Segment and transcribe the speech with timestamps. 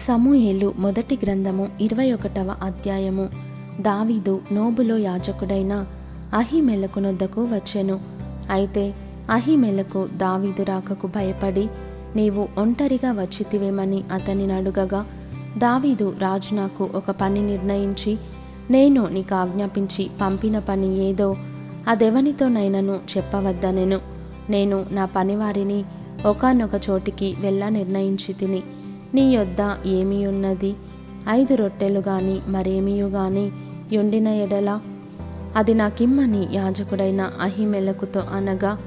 [0.00, 3.28] సమూహేలు మొదటి గ్రంథము ఇరవై ఒకటవ అధ్యాయము.
[3.80, 5.86] దావీదు నోబులో యాజకుడైన
[6.34, 8.00] అహిమెలకు నొద్దకు వచ్చెను.
[8.50, 8.94] అయితే
[9.30, 11.68] అహిమెలకు దావీదు రాకకు భయపడి
[12.16, 15.06] నీవు ఒంటరిగా వచ్చితివేమని అతనిని అడుగగా
[15.58, 18.18] దావీదు రాజు నాకు ఒక పని నిర్ణయించి
[18.70, 21.36] నేను నీకు ఆజ్ఞాపించి పంపిన పని ఏదో
[21.88, 24.00] అదెవనితోనైనను చెప్పవద్దనెను.
[24.50, 25.84] నేను నా పనివారిని
[26.26, 28.62] ఒకనొక చోటికి వెళ్ళ నిర్ణయించి తిని
[29.14, 30.74] నీ యొద్ద ఏమి ఉన్నది?
[31.28, 33.52] ఐదు రొట్టెలు గాని మరేమియు గాని
[33.92, 34.80] ఎండిన ఎడల?
[35.56, 38.78] అది నాకిమ్మని యాజకుడైన అహిమెలకుతో అనగా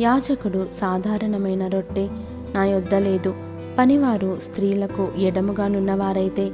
[0.00, 2.08] యాజకుడు సాధారణమైన రొట్టె
[2.54, 3.34] నా యొద్ద లేదు.
[3.78, 6.50] పనివారు స్త్రీలకు ఎడముగానున్నవారైతే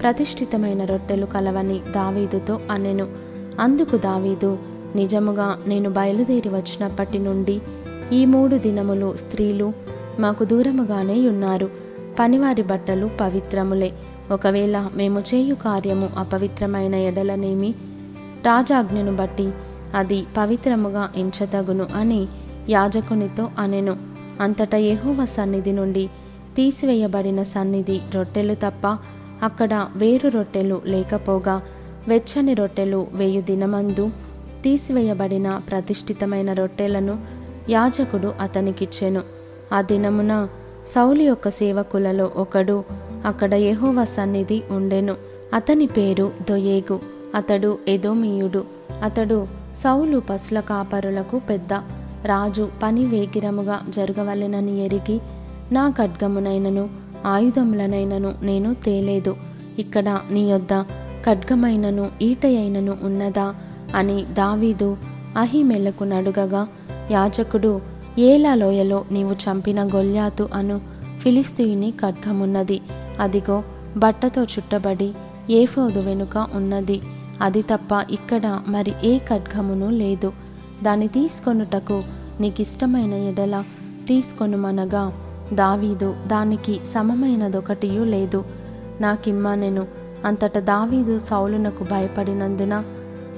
[0.00, 3.08] ప్రతిష్ఠితమైన రొట్టెలు కలవని దావీదుతో అనెను.
[3.60, 4.58] అందుకు దావీదు
[4.96, 7.60] నిజముగా నేను బయలుదేరి వచ్చినప్పటి నుండి
[8.12, 9.72] ఈ మూడు దినములు స్త్రీలు
[10.20, 11.79] మాకు దూరముగానే ఉన్నారు.
[12.20, 13.92] పనివారి బట్టలు పవిత్రములే.
[14.30, 17.74] ఒకవేళ మేము చేయు కార్యము అపవిత్రమైన ఎడలనేమి
[18.46, 19.50] రాజాజ్ఞను బట్టి
[19.94, 22.28] అది పవిత్రముగా ఎంచతగును అని
[22.68, 23.96] యాజకునితో అనెను.
[24.40, 26.10] అంతటా యహూవ సన్నిధి నుండి
[26.56, 28.98] తీసివేయబడిన సన్నిధి రొట్టెలు తప్ప
[29.42, 31.62] అక్కడ వేరు రొట్టెలు లేకపోగా
[32.08, 34.10] వెచ్చని రొట్టెలు వేయు దినమందు
[34.62, 37.18] తీసివేయబడిన ప్రతిష్ఠితమైన రొట్టెలను
[37.68, 39.22] యాజకుడు అతనికిచ్చెను.
[39.72, 40.48] ఆ దినమున
[40.88, 42.84] సౌలి యొక్క సేవకులలో ఒకడు
[43.24, 45.14] అక్కడ యహోవా సన్నిధి ఉండెను.
[45.54, 47.00] అతని పేరు దొయేగు.
[47.34, 48.64] అతడు ఎదోమియుడు.
[49.02, 49.46] అతడు
[49.78, 51.72] సౌలు పశుల కాపరులకు పెద్ద.
[52.24, 55.20] రాజు పని వేగిరముగా జరగవలెనని ఎరిగి
[55.72, 56.90] నా ఖడ్గమునైనను
[57.26, 59.36] ఆయుధములనైనను నేను తేలేదు.
[59.78, 60.82] ఇక్కడ నీ యొద్ద
[61.26, 63.54] ఖడ్గమైనను ఈటయైనను ఉన్నదా?
[63.94, 64.96] అని దావీదు
[65.36, 66.68] అహిమెలకు నడుగగా
[67.10, 67.80] యాజకుడు
[68.18, 70.80] ఏలా లోయలో నీవు చంపిన గొల్యాతు అను
[71.20, 72.80] ఫిలిస్తీని ఖడ్గమున్నది.
[73.20, 73.62] అదిగో
[73.96, 75.12] బట్టతో చుట్టబడి
[75.50, 77.00] ఏఫోదు వెనుక ఉన్నది.
[77.40, 80.32] అది తప్ప ఇక్కడ మరి ఏ ఖడ్గమును లేదు.
[80.82, 82.02] దాన్ని తీసుకొనుటకు
[82.40, 83.64] నీకిష్టమైన ఎడల
[84.08, 85.12] తీసుకొనుమనగా
[85.54, 88.44] దావీదు దానికి సమమైనదొకటియూ లేదు.
[89.00, 89.86] నాకిమ్మనెను
[90.24, 92.84] అంతట దావీదు సౌలునకు భయపడినందున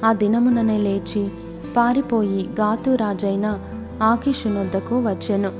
[0.04, 1.28] ఆ దినముననే లేచి
[1.76, 3.58] పారిపోయి గాతు రాజైన
[4.02, 5.52] ఆకిషునొద్దకు వచ్చెను.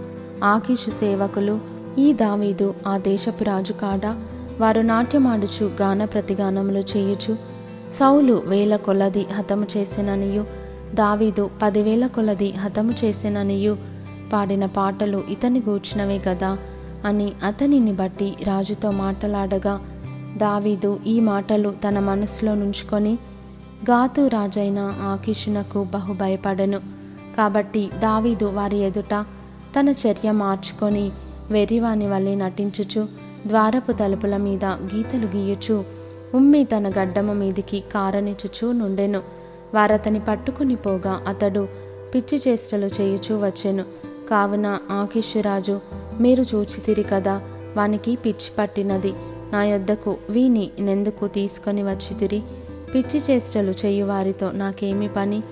[0.44, 1.60] ఆకిషు సేవకులు
[1.98, 4.20] ఈ దావీదు ఆ దేశపు రాజు కాడా?
[4.60, 7.37] వారు నాట్యమాడుచు గాన ప్రతిగానములు చేయుచు.
[7.92, 10.47] సౌలు వేల కొలది హతము చేసిననియు.
[10.94, 13.76] దావీదు పదివేల కొలది హతము చేసిననియు.
[14.32, 16.59] పాడిన పాటలు ఇతని గూర్చినవే కదా
[17.04, 19.81] అని అతనిని బట్టి రాజుతో మాట్లాడగా
[20.37, 23.19] దావీదు ఈ మాటలు తన మనసులో నుంచుకొని
[23.91, 27.01] గాతు రాజైన ఆకిషునకు బహు భయపడెను.
[27.37, 29.25] కాబట్టి దావీదు వారి ఎదుట
[29.81, 31.10] తన చర్య మార్చుకొని
[31.50, 33.09] వెర్రివాని వల్లే నటించుచు
[33.47, 35.84] ద్వారపు తలుపుల మీద గీతలు గీయుచు
[36.34, 39.22] ఉమ్మి తన గడ్డము మీదికి కారనిచుచూ నుండెను.
[39.75, 41.69] వారతని పట్టుకుని పోగా అతడు
[42.15, 43.84] పిచ్చి చేష్టలు చేయుచూ వచ్చెను.
[44.31, 45.81] కావున ఆకిషురాజు
[46.21, 47.41] మీరు చూచితిరి కదా
[47.76, 49.12] వానికి పిచ్చి పట్టినది.
[49.53, 52.42] నా యొద్దకు వీని నెందుకు తీసుకొని వచ్చితిరి.
[52.94, 55.42] పిచ్చి చేష్టలు చేయువారితో నాకేమి పని?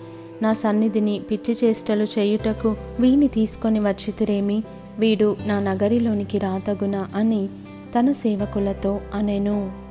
[0.43, 4.63] నా సన్నిధిని పిచ్చి చేష్టలు చేయుటకు వీని తీసుకొని వచ్చితిరేమి?
[4.99, 7.49] వీడు నా నగరిలోనికి రాతగున అని
[7.95, 9.90] తన సేవకులతో అనెను.